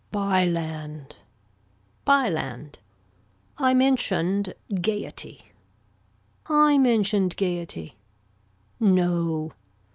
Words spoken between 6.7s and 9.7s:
mentioned gayety. No.